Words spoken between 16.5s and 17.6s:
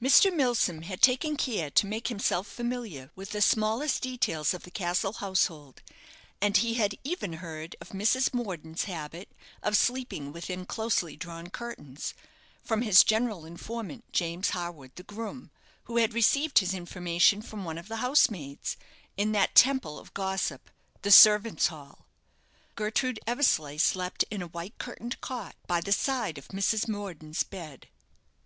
his information